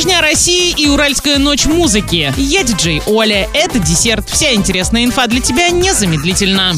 [0.00, 2.32] Лыжня России и Уральская ночь музыки.
[2.38, 3.46] Я диджей Оля.
[3.52, 4.30] Это десерт.
[4.30, 6.72] Вся интересная инфа для тебя незамедлительно.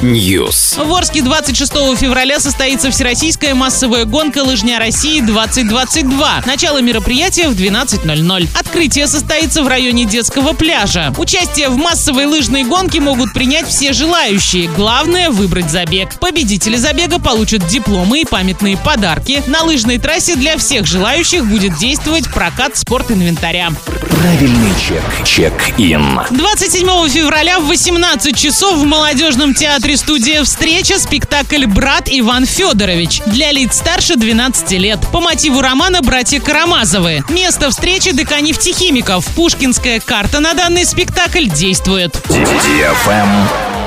[0.00, 0.80] News.
[0.80, 6.46] В Орске 26 февраля состоится Всероссийская массовая гонка «Лыжня России 2022».
[6.46, 8.48] Начало мероприятия в 12.00.
[8.56, 11.12] Открытие состоится в районе детского пляжа.
[11.18, 14.68] Участие в массовой лыжной гонке могут принять все желающие.
[14.68, 16.14] Главное– выбрать забег.
[16.20, 19.42] Победители забега получат дипломы и памятные подарки.
[19.48, 21.07] На лыжной трассе для всех желающих
[21.42, 23.70] будет действовать прокат спортинвентаря.
[24.10, 25.02] Правильный чек.
[25.24, 26.20] Чек-ин.
[26.30, 33.52] 27 февраля в 18 часов в Молодежном театре студия «Встреча» спектакль «Брат Иван Федорович» для
[33.52, 37.24] лиц старше 12 лет по мотиву романа «Братья Карамазовы».
[37.30, 39.24] Место встречи Деканевтихимиков.
[39.28, 42.22] Пушкинская карта на данный спектакль действует.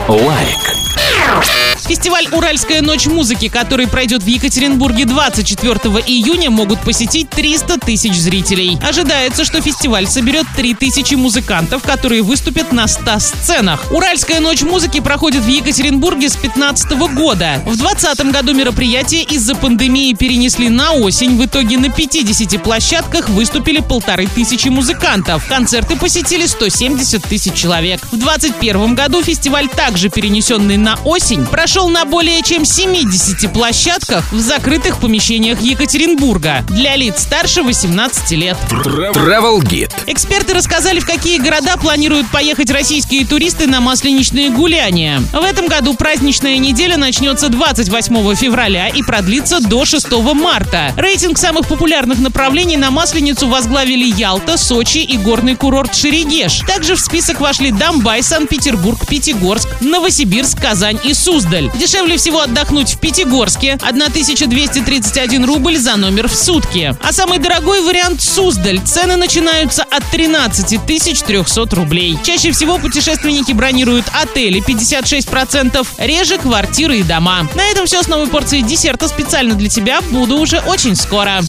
[0.07, 1.70] Лайк.
[1.91, 5.75] Фестиваль «Уральская ночь музыки», который пройдет в Екатеринбурге 24
[6.07, 8.77] июня, могут посетить 300 тысяч зрителей.
[8.81, 13.91] Ожидается, что фестиваль соберет 3000 музыкантов, которые выступят на 100 сценах.
[13.91, 17.61] «Уральская ночь музыки» проходит в Екатеринбурге с 2015 года.
[17.65, 21.35] В 2020 году мероприятие из-за пандемии перенесли на осень.
[21.35, 25.45] В итоге на 50 площадках выступили полторы тысячи музыкантов.
[25.49, 27.99] Концерты посетили 170 тысяч человек.
[28.13, 34.39] В 2021 году фестиваль, также перенесенный на осень, прошел на более чем 70 площадках в
[34.39, 38.57] закрытых помещениях Екатеринбурга для лиц старше 18 лет.
[38.71, 39.91] Travel Guide.
[40.07, 45.21] Эксперты рассказали, в какие города планируют поехать российские туристы на масленичные гуляния.
[45.31, 50.93] В этом году праздничная неделя начнется 28 февраля и продлится до 6 марта.
[50.97, 56.59] Рейтинг самых популярных направлений на Масленицу возглавили Ялта, Сочи и горный курорт Шерегеш.
[56.67, 61.60] Также в список вошли Донбай, Санкт-Петербург, Пятигорск, Новосибирск, Казань и Суздаль.
[61.75, 66.95] Дешевле всего отдохнуть в Пятигорске– 1231 рубль за номер в сутки.
[67.01, 68.79] А самый дорогой вариант– Суздаль.
[68.79, 72.17] Цены начинаются от 13 300 рублей.
[72.23, 77.47] Чаще всего путешественники бронируют отели 56%, реже квартиры и дома.
[77.55, 80.01] На этом все с новой порцией десерта специально для тебя.
[80.11, 81.39] Буду уже очень скоро.